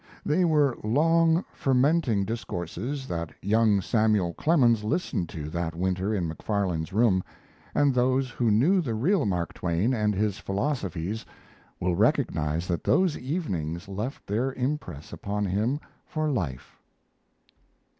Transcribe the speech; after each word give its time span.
They 0.25 0.43
were 0.45 0.75
long, 0.83 1.45
fermenting 1.53 2.25
discourses 2.25 3.07
that 3.07 3.31
young 3.39 3.81
Samuel 3.81 4.33
Clemens 4.33 4.83
listened 4.83 5.29
to 5.29 5.47
that 5.51 5.75
winter 5.75 6.11
in 6.11 6.27
Macfarlane's 6.27 6.91
room, 6.91 7.23
and 7.75 7.93
those 7.93 8.31
who 8.31 8.49
knew 8.49 8.81
the 8.81 8.95
real 8.95 9.27
Mark 9.27 9.53
Twain 9.53 9.93
and 9.93 10.15
his 10.15 10.39
philosophies 10.39 11.23
will 11.79 11.95
recognize 11.95 12.67
that 12.67 12.83
those 12.83 13.15
evenings 13.15 13.87
left 13.87 14.25
their 14.25 14.53
impress 14.53 15.13
upon 15.13 15.45
him 15.45 15.79
for 16.07 16.31
life. 16.31 16.79